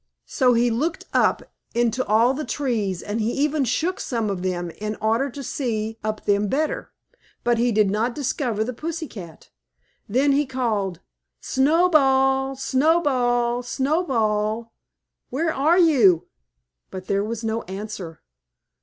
[0.25, 1.43] So he looked up
[1.75, 5.99] into all the trees, and he even shook some of them in order to see
[6.03, 6.91] up them better,
[7.43, 9.51] but he did not discover the pussy cat.
[10.09, 11.01] Then he called:
[11.39, 12.55] "Snowball!
[12.55, 13.61] Snowball!
[13.61, 14.73] Snowball!
[15.29, 16.25] Where are you?"
[16.89, 18.23] But there was no answer.